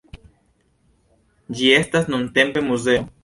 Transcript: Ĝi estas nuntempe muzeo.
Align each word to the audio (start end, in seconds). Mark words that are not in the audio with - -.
Ĝi 1.59 1.69
estas 1.75 2.09
nuntempe 2.15 2.65
muzeo. 2.71 3.07